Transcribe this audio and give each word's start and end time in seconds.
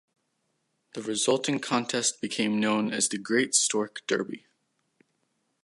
The 0.95 1.03
resulting 1.03 1.59
contest 1.59 2.21
became 2.21 2.59
known 2.59 2.91
as 2.91 3.07
the 3.07 3.19
Great 3.19 3.53
Stork 3.53 4.01
Derby. 4.07 4.47